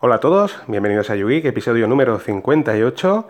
[0.00, 3.28] Hola a todos, bienvenidos a YouGeek, episodio número 58.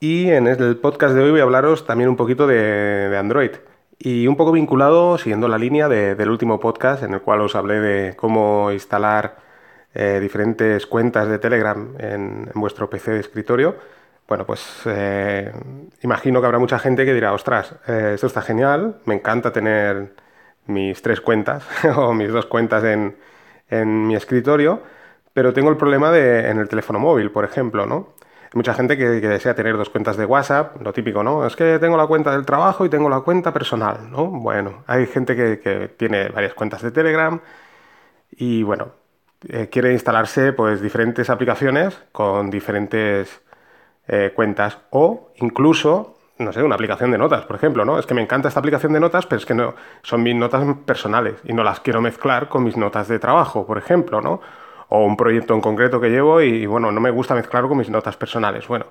[0.00, 3.52] Y en el podcast de hoy voy a hablaros también un poquito de, Android.
[3.98, 7.80] Y un poco vinculado, siguiendo la línea del último podcast en el cual os hablé
[7.80, 9.36] de cómo instalar
[9.94, 13.74] eh, diferentes cuentas de Telegram en, vuestro PC de escritorio.
[14.28, 15.50] Bueno, pues eh,
[16.02, 20.12] imagino que habrá mucha gente que dirá, ostras, eh, esto está genial, me encanta tener
[20.66, 21.66] mis tres cuentas
[21.96, 23.16] o mis dos cuentas en,
[23.70, 24.82] en mi escritorio,
[25.32, 28.14] pero tengo el problema de en el teléfono móvil, por ejemplo, ¿no?
[28.44, 31.46] Hay mucha gente que, desea tener dos cuentas de WhatsApp, lo típico, ¿no?
[31.46, 34.26] Es que tengo la cuenta del trabajo y tengo la cuenta personal, ¿no?
[34.26, 37.40] Bueno, hay gente que, tiene varias cuentas de Telegram
[38.30, 38.92] y, bueno,
[39.48, 43.40] eh, quiere instalarse pues diferentes aplicaciones con diferentes
[44.08, 47.98] eh, cuentas o incluso no sé, una aplicación de notas, por ejemplo, ¿no?
[47.98, 50.64] Es que me encanta esta aplicación de notas, pero es que no, son mis notas
[50.84, 54.40] personales y no las quiero mezclar con mis notas de trabajo, por ejemplo, ¿no?
[54.94, 57.88] O un proyecto en concreto que llevo y, bueno, no me gusta mezclarlo con mis
[57.88, 58.68] notas personales.
[58.68, 58.86] Bueno,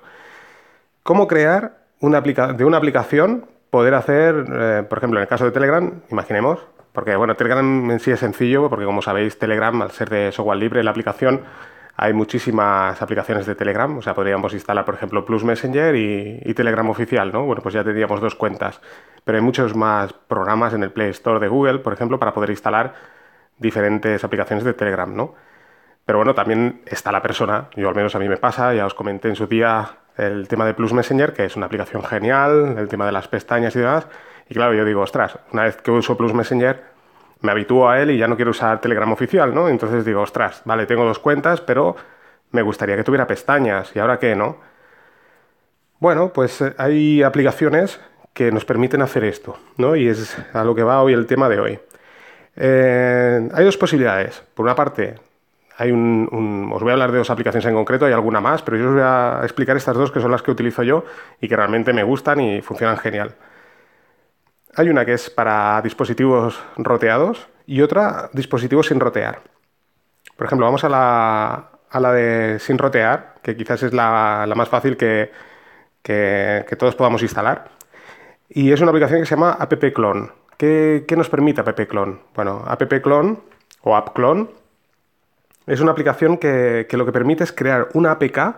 [1.04, 5.52] ¿cómo crear una de una aplicación poder hacer, eh, por ejemplo, en el caso de
[5.52, 6.58] Telegram, imaginemos,
[6.92, 10.58] porque bueno, Telegram en sí es sencillo, porque como sabéis, Telegram, al ser de software
[10.58, 11.42] libre, la aplicación
[11.96, 16.88] hay muchísimas aplicaciones de Telegram, o sea, podríamos instalar, por ejemplo, Plus Messenger y, Telegram
[16.90, 17.44] oficial, ¿no?
[17.44, 18.80] Bueno, pues ya tendríamos dos cuentas.
[19.24, 22.50] Pero hay muchos más programas en el Play Store de Google, por ejemplo, para poder
[22.50, 22.94] instalar
[23.58, 25.34] diferentes aplicaciones de Telegram, ¿no?
[26.12, 28.92] Pero bueno, también está la persona, yo al menos a mí me pasa, ya os
[28.92, 32.86] comenté en su día el tema de Plus Messenger, que es una aplicación genial, el
[32.86, 34.06] tema de las pestañas y demás.
[34.46, 36.82] Y claro, yo digo, ostras, una vez que uso Plus Messenger,
[37.40, 39.70] me habitúo a él y ya no quiero usar Telegram oficial, ¿no?
[39.70, 41.96] Entonces digo, ostras, vale, tengo dos cuentas, pero
[42.50, 43.96] me gustaría que tuviera pestañas.
[43.96, 44.58] ¿Y ahora qué, no?
[45.98, 47.98] Bueno, pues eh, hay aplicaciones
[48.34, 49.96] que nos permiten hacer esto, ¿no?
[49.96, 51.80] Y es a lo que va hoy el tema de hoy.
[52.56, 54.42] Eh, hay dos posibilidades.
[54.52, 55.14] Por una parte,
[55.82, 58.76] hay un, os voy a hablar de dos aplicaciones en concreto, hay alguna más, pero
[58.76, 61.04] yo os voy a explicar estas dos que son las que utilizo yo
[61.40, 63.34] y que realmente me gustan y funcionan genial.
[64.76, 69.40] Hay una que es para dispositivos roteados y otra dispositivos sin rotear.
[70.36, 74.68] Por ejemplo, vamos a la, a la de sin rotear, que quizás es la, más
[74.68, 75.32] fácil que,
[76.78, 77.72] todos podamos instalar.
[78.48, 80.30] Y es una aplicación que se llama App Clone.
[80.56, 82.20] ¿Qué, nos permite App Clone?
[82.36, 83.38] Bueno, App Clone
[83.80, 84.61] o App Clone
[85.66, 88.56] es una aplicación que, lo que permite es crear una APK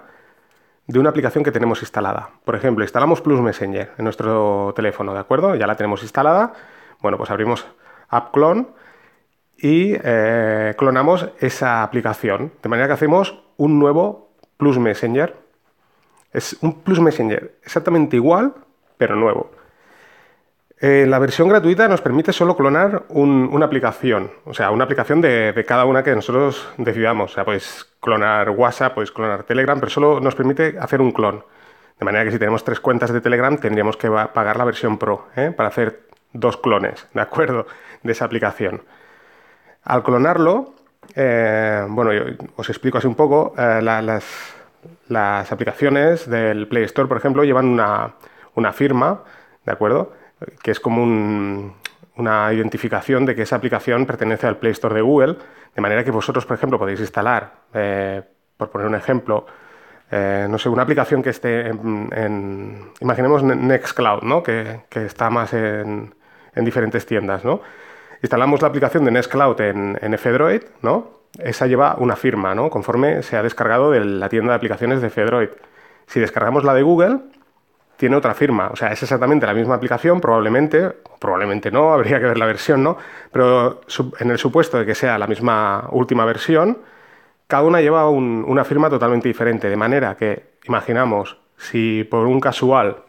[0.87, 2.31] de una aplicación que tenemos instalada.
[2.45, 5.55] Por ejemplo, instalamos Plus Messenger en nuestro teléfono, ¿de acuerdo?
[5.55, 6.53] Ya la tenemos instalada.
[7.01, 7.67] Bueno, pues abrimos
[8.09, 8.67] AppClone
[9.57, 12.53] y eh, clonamos esa aplicación.
[12.63, 15.37] De manera que hacemos un nuevo Plus Messenger.
[16.33, 18.55] Es un Plus Messenger exactamente igual,
[18.99, 19.51] pero nuevo.
[20.87, 25.65] Eh, la versión gratuita nos permite solo clonar una aplicación, o sea, una aplicación de,
[25.67, 27.33] cada una que nosotros decidamos.
[27.33, 31.43] O sea, podéis clonar WhatsApp, podéis clonar Telegram, pero solo nos permite hacer un clon.
[31.99, 35.28] De manera que si tenemos tres cuentas de Telegram, tendríamos que pagar la versión Pro
[35.37, 35.55] ¿eh?
[35.56, 36.00] para hacer
[36.34, 37.67] dos clones, ¿de acuerdo?
[38.03, 38.83] De esa aplicación.
[39.84, 40.75] Al clonarlo,
[41.15, 42.11] eh, bueno,
[42.56, 44.05] os explico así un poco, las,
[45.09, 47.69] las, aplicaciones del Play Store, por ejemplo, llevan
[48.55, 49.23] una firma,
[49.65, 50.12] ¿de acuerdo?
[50.62, 51.03] Que es como
[52.16, 55.37] una identificación de que esa aplicación pertenece al Play Store de Google,
[55.75, 58.22] de manera que vosotros, por ejemplo, podéis instalar, eh,
[58.56, 59.47] por poner un ejemplo,
[60.10, 64.43] eh, no sé, una aplicación que esté en, imaginemos Nextcloud, ¿no?
[64.43, 66.15] Que, está más en,
[66.55, 67.61] en, diferentes tiendas, ¿no?
[68.22, 71.25] Instalamos la aplicación de Nextcloud en, en F-Droid, ¿no?
[71.38, 72.71] Esa lleva una firma, ¿no?
[72.71, 75.49] Conforme se ha descargado de la tienda de aplicaciones de F-Droid.
[76.06, 77.19] Si descargamos la de Google,
[77.97, 78.69] tiene otra firma.
[78.72, 82.82] O sea, es exactamente la misma aplicación, probablemente, probablemente no, habría que ver la versión,
[82.82, 82.97] ¿no?
[83.32, 83.81] Pero
[84.19, 86.78] en el supuesto de que sea la misma última versión,
[87.47, 89.69] cada una lleva una firma totalmente diferente.
[89.69, 93.05] De manera que, imaginamos, si por un casual,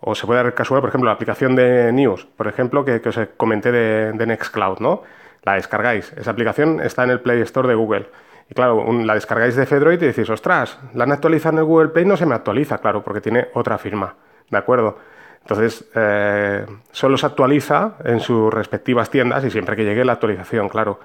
[0.00, 3.18] o se puede dar casual, por ejemplo, la aplicación de News, por ejemplo, que, os
[3.36, 5.02] comenté de, de Nextcloud, ¿no?
[5.42, 6.12] La descargáis.
[6.12, 8.08] Esa aplicación está en el Play Store de Google
[8.50, 11.88] y claro, la descargáis de Fedroid y decís, ostras, la han actualizado en el Google
[11.88, 14.14] Play, no se me actualiza, claro, porque tiene otra firma,
[14.50, 14.98] ¿de acuerdo?
[15.42, 20.68] Entonces, eh, solo se actualiza en sus respectivas tiendas y siempre que llegue la actualización,
[20.68, 20.98] claro.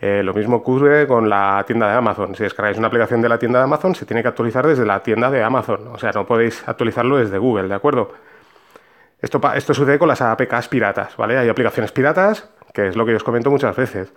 [0.00, 2.34] Eh, lo mismo ocurre con la tienda de Amazon.
[2.34, 5.00] Si descargáis una aplicación de la tienda de Amazon, se tiene que actualizar desde la
[5.00, 5.88] tienda de Amazon.
[5.92, 8.12] O sea, no podéis actualizarlo desde Google, ¿de acuerdo?
[9.20, 11.38] Esto, esto sucede con las APKs piratas, ¿vale?
[11.38, 14.12] Hay aplicaciones piratas, que es lo que os comento muchas veces.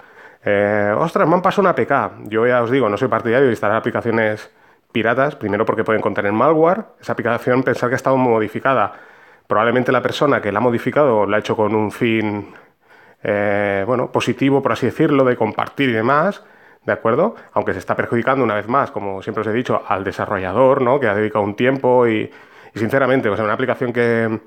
[0.45, 2.29] Eh, ostras, me han pasado una APK.
[2.29, 4.51] Yo ya os digo, no soy partidario de instalar aplicaciones
[4.91, 6.85] piratas, primero porque pueden contener malware.
[7.01, 8.93] Esa aplicación pensar que ha estado modificada.
[9.47, 12.53] Probablemente la persona que la ha modificado la ha hecho con un fin
[13.23, 16.43] eh, bueno, positivo, por así decirlo, de compartir y demás.
[16.85, 17.35] ¿de acuerdo?
[17.53, 20.99] Aunque se está perjudicando una vez más, como siempre os he dicho, al desarrollador, ¿no?
[20.99, 22.29] Que ha dedicado un tiempo y,
[22.75, 24.39] sinceramente, o sea, una aplicación que,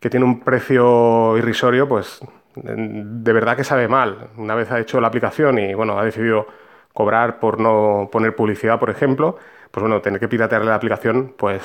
[0.00, 2.20] que tiene un precio irrisorio, pues
[2.62, 4.30] de verdad que sabe mal.
[4.36, 6.46] Una vez ha hecho la aplicación y, bueno, ha decidido
[6.92, 9.36] cobrar por no poner publicidad, por ejemplo,
[9.70, 11.62] pues bueno, tener que piratearle la aplicación, pues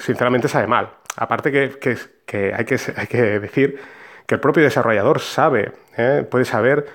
[0.00, 0.90] sinceramente sabe mal.
[1.16, 1.78] Aparte que,
[2.26, 3.78] que, hay, que hay que decir
[4.26, 6.26] que el propio desarrollador sabe, ¿eh?
[6.28, 6.86] puede saber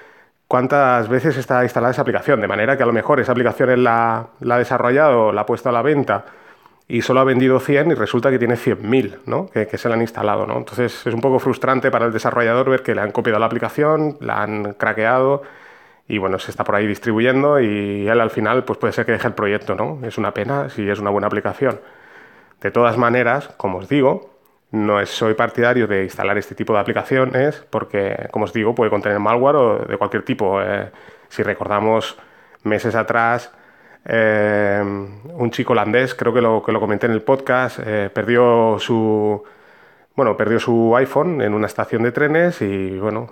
[0.48, 4.28] cuántas veces está instalada esa aplicación, de manera que a lo mejor esa aplicación la,
[4.40, 6.26] la ha desarrollado, la ha puesto a la venta
[6.90, 9.48] y solo ha vendido 100 y resulta que tiene 100.000 ¿no?
[9.48, 10.48] que, que, se la han instalado.
[10.48, 10.58] ¿no?
[10.58, 14.18] Entonces es un poco frustrante para el desarrollador ver que le han copiado la aplicación,
[14.22, 15.44] la han craqueado
[16.08, 19.12] y bueno, se está por ahí distribuyendo y él al final pues puede ser que
[19.12, 19.76] deje el proyecto.
[19.76, 20.00] ¿no?
[20.04, 21.80] Es una pena si es una buena aplicación.
[22.60, 24.32] De todas maneras, como os digo,
[24.72, 29.20] no soy partidario de instalar este tipo de aplicaciones porque, como os digo, puede contener
[29.20, 30.60] malware o de cualquier tipo.
[30.60, 30.90] Eh,
[31.28, 32.18] si recordamos
[32.64, 33.52] meses atrás,
[34.06, 38.78] eh, un chico holandés, creo que lo, que lo comenté en el podcast, eh, perdió
[38.80, 39.44] su
[40.16, 43.30] bueno, perdió su iPhone en una estación de trenes y bueno,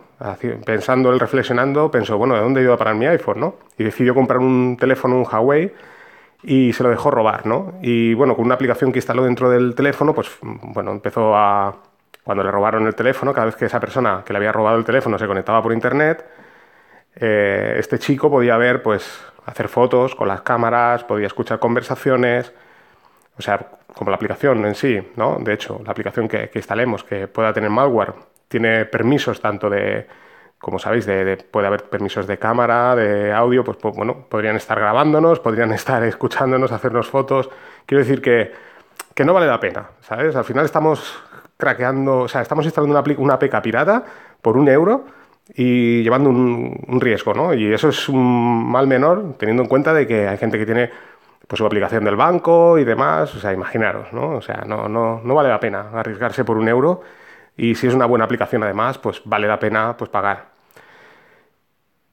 [0.66, 3.42] pensando, él reflexionando, pensó, bueno, ¿de dónde he ido a parar mi iPhone?
[3.42, 3.56] ¿no?
[3.78, 5.74] Y decidió comprar un teléfono, un Huawei,
[6.44, 7.74] y se lo dejó robar, ¿no?
[7.82, 11.76] Y bueno, con una aplicación que instaló dentro del teléfono, pues bueno, empezó a...
[12.24, 14.86] Cuando le robaron el teléfono, cada vez que esa persona que le había robado el
[14.86, 16.26] teléfono se conectaba por internet,
[17.20, 22.54] eh, este chico podía ver, pues, hacer fotos con las cámaras, podía escuchar conversaciones,
[23.38, 25.38] o sea, como la aplicación en sí, ¿no?
[25.40, 28.14] De hecho, la aplicación que, que instalemos, que pueda tener malware,
[28.48, 30.08] tiene permisos tanto de
[30.60, 34.80] como sabéis, de, puede haber permisos de cámara, de audio, pues, pues, bueno, podrían estar
[34.80, 37.50] grabándonos, podrían estar escuchándonos, hacernos fotos.
[37.86, 38.52] Quiero decir que,
[39.14, 40.36] que no vale la pena, ¿sabes?
[40.36, 41.24] Al final estamos
[41.58, 44.04] craqueando, o sea, estamos instalando una, una APK pirata
[44.42, 45.06] por un euro
[45.56, 47.54] y llevando un, un, riesgo, ¿no?
[47.54, 50.90] Y eso es un mal menor, teniendo en cuenta de que hay gente que tiene
[51.48, 54.36] pues, su aplicación del banco y demás, o sea, imaginaros, ¿no?
[54.36, 57.02] O sea, no, no, no vale la pena arriesgarse por un euro
[57.56, 60.58] y si es una buena aplicación además, pues vale la pena pues pagar.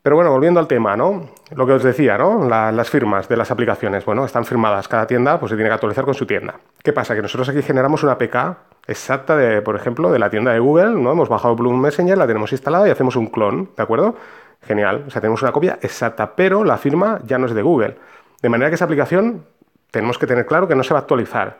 [0.03, 1.31] Pero bueno, volviendo al tema, ¿no?
[1.55, 2.47] Lo que os decía, ¿no?
[2.47, 4.87] las firmas de las aplicaciones, bueno, están firmadas.
[4.87, 6.61] Cada tienda pues se tiene que actualizar con su tienda.
[6.83, 7.15] ¿Qué pasa?
[7.15, 10.91] Que nosotros aquí generamos una APK exacta de, por ejemplo, de la tienda de Google,
[10.91, 11.13] ¿no?
[11.13, 14.17] Hemos bajado Bloom Messenger, la tenemos instalada y hacemos un clon, ¿de acuerdo?
[14.63, 15.05] Genial.
[15.07, 17.97] O sea, tenemos una copia exacta, pero la firma ya no es de Google.
[18.43, 19.45] De manera que esa aplicación
[19.91, 21.59] tenemos que tener claro que no se va a actualizar.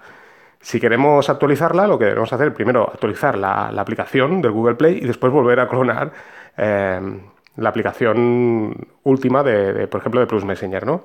[0.61, 5.07] Si queremos actualizarla, lo que debemos hacer primero actualizar la, aplicación del Google Play y
[5.07, 6.13] después volver a clonar
[6.57, 7.21] eh,
[7.57, 11.03] la aplicación última de, por ejemplo, de Plus Messenger, ¿no?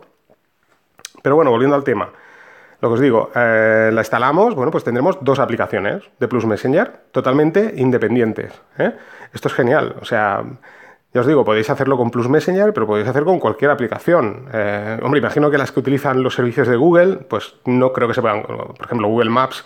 [1.22, 2.10] Pero bueno, volviendo al tema.
[2.82, 6.92] Lo que os digo, eh, la instalamos, bueno, pues tendremos dos aplicaciones de Plus Messenger
[7.12, 8.54] totalmente independientes.
[8.78, 8.94] ¿eh?
[9.34, 9.96] Esto es genial.
[10.02, 10.44] O sea,
[11.14, 14.46] ya os digo, podéis hacerlo con Plus Messenger, pero podéis hacer con cualquier aplicación.
[14.54, 18.14] Eh, hombre, imagino que las que utilizan los servicios de Google, pues no creo que
[18.14, 19.66] se puedan, por ejemplo, Google Maps,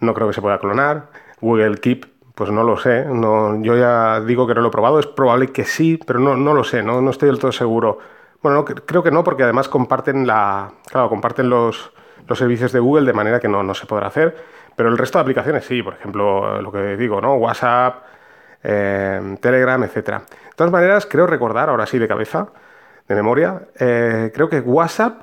[0.00, 1.08] no creo que se pueda clonar.
[1.40, 2.06] Google Keep
[2.36, 3.06] pues no lo sé.
[3.06, 5.00] No, yo ya digo que no lo he probado.
[5.00, 6.82] Es probable que sí, pero no, no lo sé.
[6.82, 7.98] No, no estoy del todo seguro.
[8.42, 10.70] Bueno, creo que no, porque además comparten la.
[10.86, 11.92] Claro, comparten los,
[12.26, 14.36] los servicios de Google de manera que no, no, se podrá hacer.
[14.74, 17.34] Pero el resto de aplicaciones sí, por ejemplo, lo que digo, ¿no?
[17.36, 18.04] WhatsApp,
[18.62, 20.18] eh, Telegram, etcétera.
[20.18, 22.48] De todas maneras, creo recordar, ahora sí de cabeza,
[23.08, 25.22] de memoria, eh, creo que WhatsApp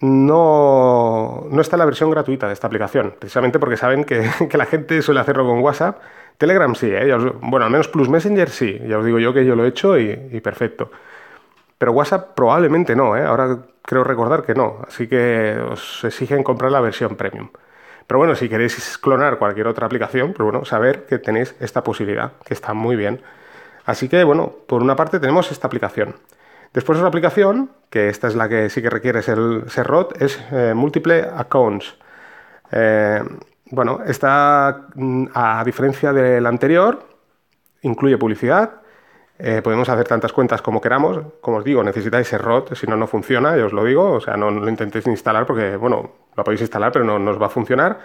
[0.00, 4.58] no, no, está en la versión gratuita de esta aplicación, precisamente porque saben que, que
[4.58, 5.98] la gente suele hacerlo con WhatsApp
[6.38, 7.14] Telegram sí, ¿eh?
[7.40, 9.98] bueno, al menos Plus Messenger sí, ya os digo yo que yo lo he hecho
[9.98, 10.90] y, perfecto.
[11.82, 13.24] Pero WhatsApp probablemente no, ¿eh?
[13.24, 17.50] ahora creo recordar que no, así que os exigen comprar la versión premium.
[18.06, 22.34] Pero bueno, si queréis clonar cualquier otra aplicación, pues bueno, saber que tenéis esta posibilidad,
[22.44, 23.20] que está muy bien.
[23.84, 26.14] Así que bueno, por una parte tenemos esta aplicación.
[26.72, 30.40] Después otra aplicación, que esta es la que sí que requiere ser, ser ROT, es
[30.52, 31.96] eh, Multiple Accounts.
[32.70, 33.24] Eh,
[33.72, 37.08] bueno, esta, mm, a diferencia del anterior,
[37.80, 38.81] incluye publicidad.
[39.44, 41.18] Eh, podemos hacer tantas cuentas como queramos.
[41.40, 44.12] Como os digo, necesitáis ROT, si no, no funciona, ya os lo digo.
[44.12, 47.46] O sea, no, lo intentéis instalar porque, bueno, lo podéis instalar, pero no, nos va
[47.46, 47.98] a funcionar.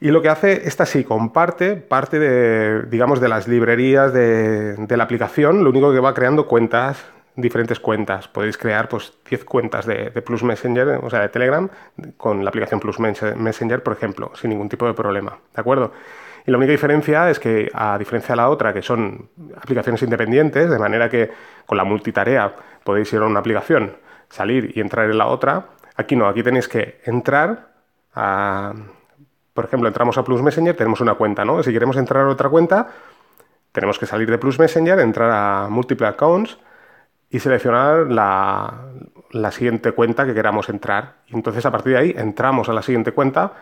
[0.00, 4.96] Y lo que hace, esta sí, comparte parte de, digamos, de las librerías de, de
[4.98, 5.64] la aplicación.
[5.64, 7.02] Lo único que va creando cuentas
[7.36, 8.28] diferentes cuentas.
[8.28, 11.68] Podéis crear pues 10 cuentas de, Plus Messenger, o sea, de Telegram,
[12.16, 15.38] con la aplicación Plus Messenger, por ejemplo, sin ningún tipo de problema.
[15.54, 15.92] ¿De acuerdo?
[16.46, 20.68] Y la única diferencia es que, a diferencia de la otra, que son aplicaciones independientes,
[20.68, 21.30] de manera que
[21.64, 23.96] con la multitarea podéis ir a una aplicación,
[24.28, 27.72] salir y entrar en la otra, aquí no, aquí tenéis que entrar.
[29.54, 31.62] Por ejemplo, entramos a Plus Messenger, tenemos una cuenta, ¿no?
[31.62, 32.88] Si queremos entrar a otra cuenta,
[33.72, 36.58] tenemos que salir de Plus Messenger, entrar a Multiple Accounts,
[37.30, 41.14] y seleccionar la siguiente cuenta que queramos entrar.
[41.26, 43.52] Y entonces a partir de ahí entramos a la siguiente cuenta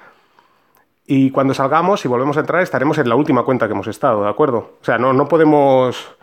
[1.07, 4.23] y cuando salgamos y volvemos a entrar estaremos en la última cuenta que hemos estado,
[4.23, 4.77] ¿de acuerdo?
[4.81, 6.17] O sea, no, no podemos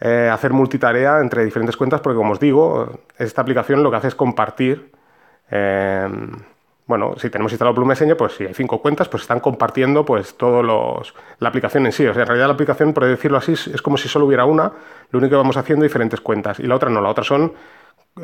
[0.00, 4.08] eh, hacer multitarea entre diferentes cuentas porque, como os digo, esta aplicación lo que hace
[4.08, 4.90] es compartir.
[5.50, 6.08] Eh,
[6.86, 10.36] bueno, si tenemos instalado Blue Messenger, pues si hay cinco cuentas, pues están compartiendo pues
[10.36, 12.06] todos los la aplicación en sí.
[12.06, 14.72] O sea, en realidad la aplicación, por decirlo así, es como si solo hubiera una.
[15.10, 17.00] Lo único que vamos haciendo diferentes cuentas y la otra no.
[17.00, 17.52] La otra son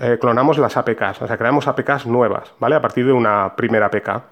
[0.01, 2.75] eh, clonamos las APKs, o sea, creamos APKs nuevas, ¿vale?
[2.75, 4.23] A partir de una primera APK.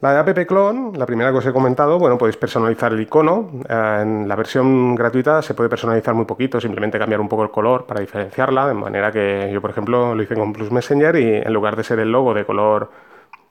[0.00, 3.50] La de app clone, la primera que os he comentado, bueno, podéis personalizar el icono.
[3.68, 7.50] Eh, en la versión gratuita se puede personalizar muy poquito, simplemente cambiar un poco el
[7.50, 11.34] color para diferenciarla, de manera que yo, por ejemplo, lo hice con Plus Messenger y
[11.38, 12.92] en lugar de ser el logo de color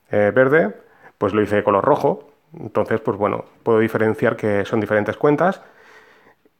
[0.10, 0.74] eh, verde,
[1.18, 2.30] pues lo hice de color rojo.
[2.58, 5.62] Entonces, pues bueno, puedo diferenciar que son diferentes cuentas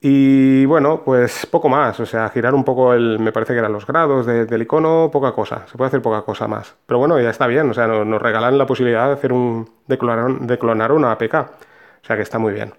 [0.00, 3.72] y bueno, pues poco más, o sea, girar un poco el, me parece que eran
[3.72, 6.76] los grados del icono, poca cosa, se puede hacer poca cosa más.
[6.86, 9.98] Pero bueno, ya está bien, o sea, nos, regalan la posibilidad de hacer un, de
[9.98, 12.74] clonar, una APK, o sea que está muy bien.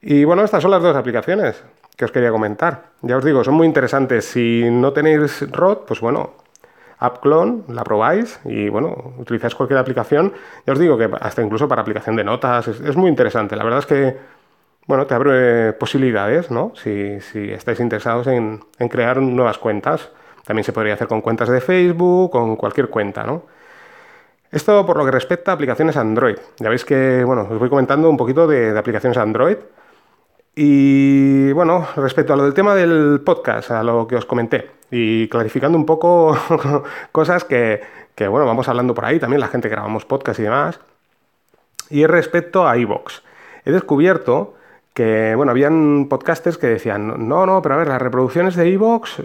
[0.00, 1.62] Y bueno, estas son las dos aplicaciones
[1.96, 2.90] que os quería comentar.
[3.02, 4.24] Ya os digo, son muy interesantes.
[4.24, 6.34] Si no tenéis ROT, pues bueno,
[6.98, 10.32] AppClone, la probáis y bueno, utilizáis cualquier aplicación.
[10.64, 13.56] Ya os digo que hasta incluso para aplicación de notas, es muy interesante.
[13.56, 14.16] La verdad es que
[14.88, 16.72] bueno, te abre posibilidades, ¿no?
[16.74, 17.18] Si,
[17.52, 20.10] estáis interesados en, crear nuevas cuentas.
[20.46, 23.42] También se podría hacer con cuentas de Facebook, con cualquier cuenta, ¿no?
[24.50, 26.36] Esto por lo que respecta a aplicaciones Android.
[26.58, 29.56] Ya veis que, bueno, os voy comentando un poquito de, aplicaciones Android.
[30.54, 35.28] Y bueno, respecto a lo del tema del podcast, a lo que os comenté, y
[35.28, 36.36] clarificando un poco
[37.12, 37.80] cosas que,
[38.14, 40.80] que, bueno, vamos hablando por ahí, también la gente que grabamos podcast y demás.
[41.90, 43.22] Y respecto a iVoox,
[43.64, 44.54] he descubierto
[44.98, 49.20] que, bueno, habían podcasters que decían, no, no, pero a ver, las reproducciones de Evox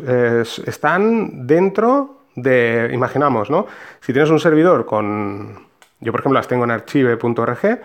[0.68, 3.68] están dentro de, imaginamos, ¿no?
[4.02, 5.68] Si tienes un servidor con,
[6.00, 7.82] yo por ejemplo las tengo en archive.org,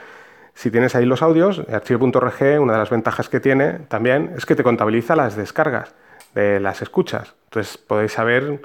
[0.55, 4.57] si tienes ahí los audios, archive.org, una de las ventajas que tiene también es que
[4.57, 5.95] te contabiliza las descargas
[6.35, 7.35] de las escuchas.
[7.45, 8.61] Entonces podéis saber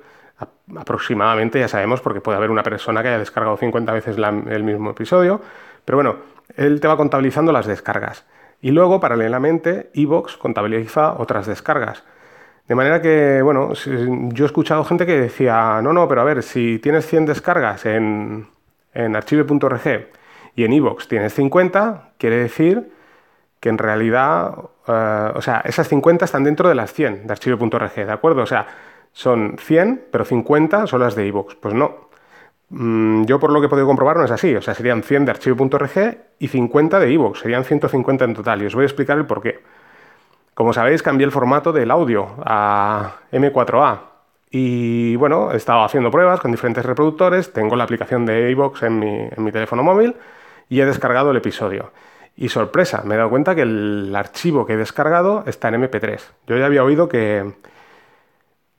[0.76, 4.92] aproximadamente, ya sabemos, porque puede haber una persona que haya descargado 50 veces el mismo
[4.92, 5.42] episodio,
[5.86, 6.18] pero bueno,
[6.56, 8.26] él te va contabilizando las descargas.
[8.62, 12.04] Y luego, paralelamente, Evox contabiliza otras descargas.
[12.68, 16.44] De manera que, bueno, yo he escuchado gente que decía, no, no, pero a ver,
[16.44, 18.48] si tienes 100 descargas en,
[18.94, 20.08] en archive.org
[20.56, 22.92] y en Evox tienes 50, quiere decir
[23.60, 24.56] que en realidad,
[24.88, 28.44] eh, o sea, esas 50 están dentro de las 100 de archive.org, ¿de acuerdo?
[28.44, 28.68] O sea,
[29.12, 31.56] son 100, pero 50 son las de Evox.
[31.56, 32.04] Pues no,
[32.76, 35.26] Mm, yo por lo que he podido comprobar no es así, o sea, serían 100
[35.26, 39.18] de archivo.org y 50 de iVoox, serían 150 en total y os voy a explicar
[39.18, 39.60] el por qué.
[40.54, 44.14] Como sabéis, cambié el formato del audio a M4A
[44.56, 49.00] y bueno, he estado haciendo pruebas con diferentes reproductores, tengo la aplicación de iVoox en
[49.00, 50.16] mi, teléfono móvil
[50.70, 51.92] y he descargado el episodio.
[52.36, 56.22] Y sorpresa, me he dado cuenta que el archivo que he descargado está en MP3.
[56.46, 57.52] Yo ya había oído que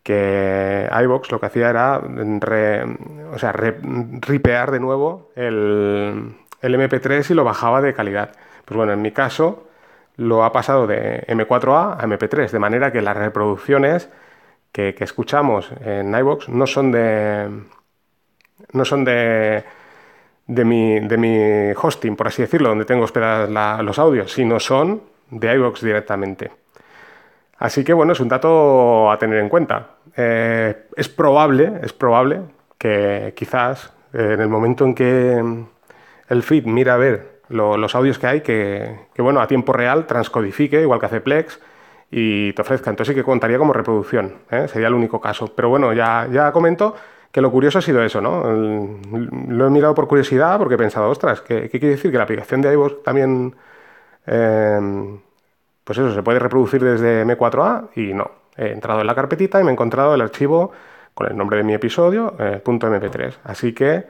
[0.05, 7.43] que iVox lo que hacía era o sea, ripear de nuevo el, MP3 y lo
[7.43, 8.31] bajaba de calidad.
[8.65, 9.67] Pues bueno, en mi caso
[10.17, 14.09] lo ha pasado de M4A a MP3, de manera que las reproducciones
[14.73, 17.49] que, escuchamos en iVox no son de.
[18.73, 19.65] no son de.
[20.47, 23.49] De mi, de mi hosting, por así decirlo, donde tengo hospedados
[23.83, 26.51] los audios, sino son de iVox directamente.
[27.57, 29.93] Así que bueno, es un dato a tener en cuenta.
[30.15, 32.43] Eh, es probable, es probable
[32.77, 35.65] que quizás eh, en el momento en que
[36.29, 40.81] el feed mira a ver los audios que hay, que, bueno, a tiempo real transcodifique,
[40.81, 41.61] igual que hace Plex,
[42.11, 42.91] y te ofrezca.
[42.91, 44.69] Entonces sí que contaría como reproducción, ¿eh?
[44.69, 45.53] sería el único caso.
[45.55, 46.95] Pero bueno, ya, ya comento
[47.31, 48.45] que lo curioso ha sido eso, ¿no?
[49.49, 52.13] Lo he mirado por curiosidad porque he pensado, ostras, ¿qué, quiere decir?
[52.13, 53.55] Que la aplicación de iVoox también
[55.85, 58.31] pues eso, se puede reproducir desde M4A y no.
[58.57, 60.73] He entrado en la carpetita y me he encontrado el archivo
[61.13, 63.35] con el nombre de mi episodio, eh, .mp3.
[63.45, 64.05] Así que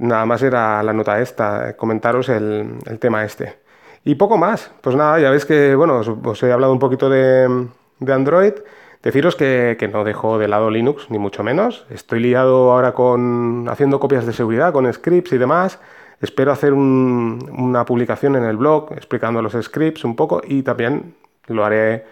[0.00, 3.58] nada más era la nota esta, comentaros el, tema este.
[4.04, 4.72] Y poco más.
[4.80, 7.68] Pues nada, ya veis que, bueno, os, he hablado un poquito de,
[8.08, 8.54] Android.
[9.02, 11.86] Deciros que, que, no dejo de lado Linux, ni mucho menos.
[11.90, 15.78] Estoy liado ahora con haciendo copias de seguridad, con scripts y demás.
[16.20, 21.14] Espero hacer una publicación en el blog explicando los scripts un poco y también
[21.46, 22.04] lo haré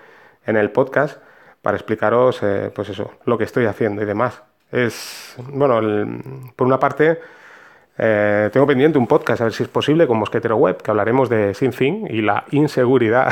[0.46, 1.20] en el podcast
[1.60, 4.42] para explicaros, eh, pues eso, lo que estoy haciendo y demás.
[4.72, 5.80] Es, bueno,
[6.56, 7.20] por una parte,
[7.98, 11.28] eh, tengo pendiente un podcast, a ver si es posible, con Mosquetero Web, que hablaremos
[11.28, 13.28] de SynthIn y la inseguridad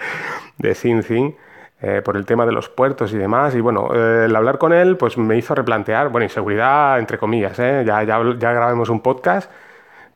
[0.58, 1.36] de SynthIn
[1.82, 3.54] eh, por el tema de los puertos y demás.
[3.54, 7.58] Y bueno, eh, el hablar con él pues me hizo replantear, bueno, inseguridad entre comillas,
[7.58, 7.84] ¿eh?
[7.86, 9.50] ya, ya, ya grabemos un podcast.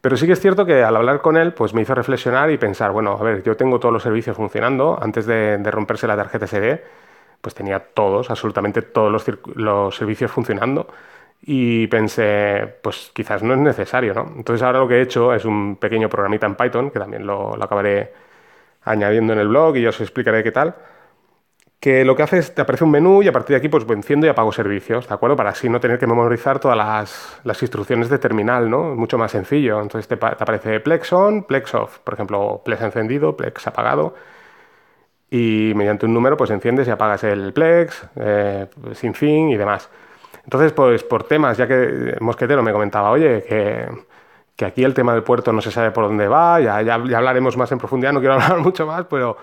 [0.04, 2.58] Pero sí que es cierto que al hablar con él, pues me hizo reflexionar y
[2.58, 4.98] pensar, bueno, a ver, yo tengo todos los servicios funcionando.
[5.00, 6.82] Antes de, romperse la tarjeta SD,
[7.40, 9.24] pues tenía todos, absolutamente todos los,
[9.56, 10.88] los, servicios funcionando.
[11.46, 14.32] Y pensé, pues quizás no es necesario, ¿no?
[14.36, 17.56] Entonces ahora lo que he hecho es un pequeño programita en Python, que también lo,
[17.56, 18.12] lo acabaré
[18.82, 20.74] añadiendo en el blog y yo os explicaré qué tal
[21.84, 23.84] que lo que hace es te aparece un menú y a partir de aquí pues
[23.86, 25.36] enciendo y apago servicios, ¿de acuerdo?
[25.36, 26.78] Para así no tener que memorizar todas
[27.44, 28.94] las, instrucciones de terminal, ¿no?
[28.94, 29.82] Mucho más sencillo.
[29.82, 34.14] Entonces te, aparece Plex on, Plex off, por ejemplo, Plex encendido, Plex apagado.
[35.30, 39.90] Y mediante un número pues enciendes y apagas el Plex, eh, sin fin y demás.
[40.44, 43.42] Entonces, pues por temas, ya que Mosquetero me comentaba, oye,
[44.56, 47.18] que, aquí el tema del puerto no se sabe por dónde va, ya, ya, ya
[47.18, 49.36] hablaremos más en profundidad, no quiero hablar mucho más, pero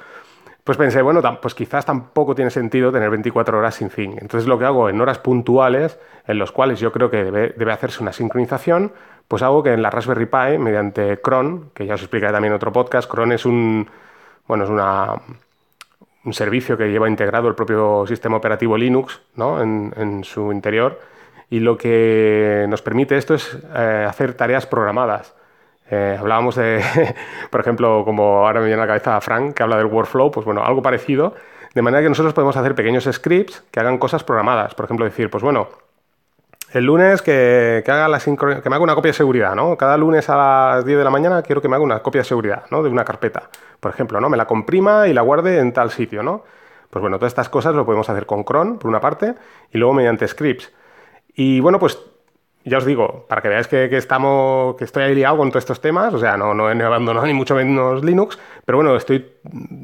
[0.63, 4.15] pues pensé, bueno, pues quizás tampoco tiene sentido tener 24 horas sin fin.
[4.19, 8.01] Entonces lo que hago en horas puntuales, en los cuales yo creo que debe, hacerse
[8.01, 8.91] una sincronización,
[9.27, 12.57] pues hago que en la Raspberry Pi, mediante cron, que ya os explicaré también en
[12.57, 13.89] otro podcast, cron es un,
[14.47, 15.15] bueno, es una,
[16.23, 19.61] un servicio que lleva integrado el propio sistema operativo Linux ¿no?
[19.61, 20.99] en, su interior,
[21.49, 25.35] y lo que nos permite esto es eh, hacer tareas programadas.
[25.89, 26.81] Eh, hablábamos de,
[27.49, 30.45] por ejemplo, como ahora me viene a la cabeza Frank, que habla del workflow, pues
[30.45, 31.35] bueno, algo parecido,
[31.73, 34.75] de manera que nosotros podemos hacer pequeños scripts que hagan cosas programadas.
[34.75, 35.67] Por ejemplo, decir, pues bueno,
[36.73, 39.75] el lunes que, haga la que me haga una copia de seguridad, ¿no?
[39.77, 42.25] Cada lunes a las 10 de la mañana quiero que me haga una copia de
[42.25, 42.81] seguridad, ¿no?
[42.81, 43.49] De una carpeta,
[43.79, 44.29] por ejemplo, ¿no?
[44.29, 46.43] Me la comprima y la guarde en tal sitio, ¿no?
[46.89, 49.35] Pues bueno, todas estas cosas lo podemos hacer con cron, por una parte,
[49.71, 50.71] y luego mediante scripts.
[51.33, 51.97] Y bueno, pues
[52.63, 55.81] ya os digo, para que veáis que, estamos, que estoy ahí liado con todos estos
[55.81, 59.25] temas, o sea, no, no he abandonado ni mucho menos Linux, pero bueno, estoy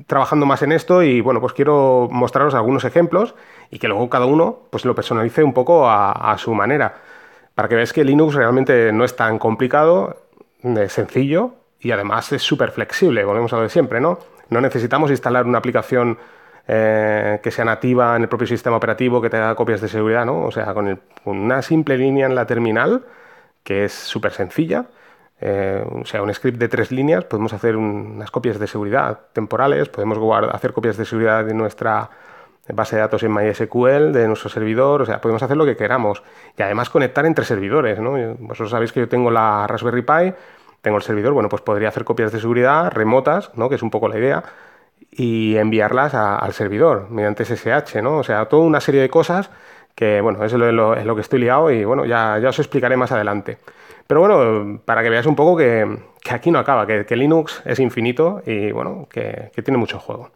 [0.05, 3.33] trabajando más en esto y bueno, pues quiero mostraros algunos ejemplos
[3.71, 6.95] y que luego cada uno pues lo personalice un poco a, su manera,
[7.55, 10.17] para que veáis que Linux realmente no es tan complicado,
[10.61, 14.19] es sencillo y además es súper flexible, volvemos a lo de siempre, ¿no?
[14.49, 16.19] No necesitamos instalar una aplicación
[16.69, 20.25] eh, que sea nativa en el propio sistema operativo, que te haga copias de seguridad,
[20.25, 20.41] ¿no?
[20.43, 23.05] O sea, con, una simple línea en la terminal,
[23.63, 24.87] que es súper sencilla,
[25.39, 29.87] eh, o sea, un script de tres líneas, podemos hacer unas copias de seguridad temporales,
[29.87, 30.17] podemos
[30.53, 32.09] hacer copias de seguridad de nuestra
[32.73, 36.21] base de datos en MySQL, de nuestro servidor, o sea, podemos hacer lo que queramos.
[36.57, 38.11] Y además conectar entre servidores, ¿no?
[38.39, 40.33] Vosotros sabéis que yo tengo la Raspberry Pi,
[40.81, 43.69] tengo el servidor, bueno, pues podría hacer copias de seguridad remotas, ¿no?
[43.69, 44.43] Que es un poco la idea
[45.11, 48.17] y enviarlas al servidor mediante SSH, ¿no?
[48.17, 49.49] O sea, toda una serie de cosas
[49.95, 52.59] que, bueno, eso es lo, es lo que estoy liado y, bueno, ya, ya, os
[52.59, 53.57] explicaré más adelante.
[54.05, 57.61] Pero bueno, para que veáis un poco que, que aquí no acaba, que, que, Linux
[57.65, 60.29] es infinito y, bueno, que, que, tiene mucho juego.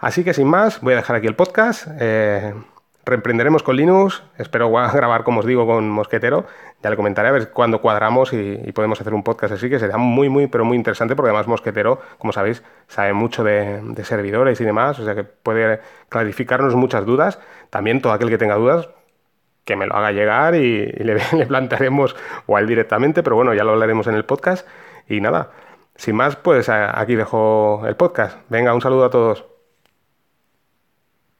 [0.00, 1.86] Así que sin más, voy a dejar aquí el podcast.
[2.00, 2.52] Eh,
[3.04, 4.22] reemprenderemos con Linux.
[4.36, 6.46] Espero grabar, como os digo, con Mosquetero.
[6.82, 9.96] Ya le comentaré a ver cuándo cuadramos y, podemos hacer un podcast así, que será
[9.96, 14.64] muy, muy, pero muy interesante, porque además Mosquetero, como sabéis, sabe mucho de, servidores y
[14.64, 17.38] demás, o sea que puede clarificarnos muchas dudas.
[17.70, 18.88] También todo aquel que tenga dudas,
[19.64, 22.14] que me lo haga llegar y, le, le, plantearemos
[22.46, 24.66] o a él directamente, pero bueno, ya lo hablaremos en el podcast.
[25.08, 25.50] Y nada,
[25.96, 28.38] sin más, pues aquí dejo el podcast.
[28.48, 29.55] Venga, un saludo a todos.